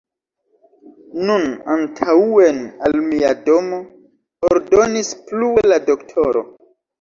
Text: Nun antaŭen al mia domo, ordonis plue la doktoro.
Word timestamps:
Nun 1.27 1.43
antaŭen 1.73 2.61
al 2.87 2.97
mia 3.11 3.35
domo, 3.51 3.79
ordonis 4.51 5.13
plue 5.29 5.67
la 5.75 5.81
doktoro. 5.93 6.45